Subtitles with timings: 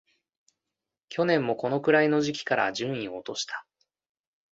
[1.09, 3.67] 去年もこのくらいの時期から順位を落とした